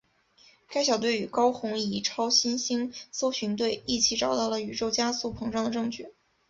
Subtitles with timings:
[0.67, 6.11] 该小队与高红移超新星搜寻队一起找到了宇宙加速膨胀的证据。